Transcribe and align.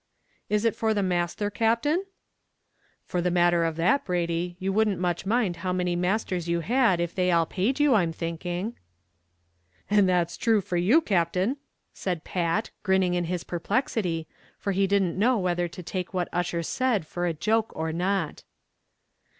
"Is 0.49 0.65
it 0.65 0.75
for 0.75 0.95
the 0.95 1.03
masthur, 1.03 1.51
Captain?" 1.53 2.05
"For 3.05 3.21
the 3.21 3.29
matter 3.29 3.63
of 3.63 3.75
that, 3.75 4.03
Brady, 4.03 4.55
you 4.57 4.73
wouldn't 4.73 4.97
much 4.97 5.27
mind 5.27 5.57
how 5.57 5.71
many 5.71 5.95
masters 5.95 6.49
you 6.49 6.61
had 6.61 6.99
if 6.99 7.13
they 7.13 7.29
all 7.29 7.45
paid 7.45 7.79
you, 7.79 7.93
I'm 7.93 8.11
thinking." 8.11 8.79
"And 9.91 10.09
that's 10.09 10.37
thrue 10.37 10.59
for 10.59 10.75
you, 10.75 11.01
Captain," 11.01 11.57
said 11.93 12.23
Pat, 12.23 12.71
grinning 12.81 13.13
in 13.13 13.25
his 13.25 13.43
perplexity, 13.43 14.27
for 14.57 14.71
he 14.71 14.87
didn't 14.87 15.19
know 15.19 15.37
whether 15.37 15.67
to 15.67 15.83
take 15.83 16.15
what 16.15 16.29
Ussher 16.33 16.63
said 16.63 17.05
for 17.05 17.27
a 17.27 17.33
joke 17.35 17.71
or 17.75 17.93
not. 17.93 18.43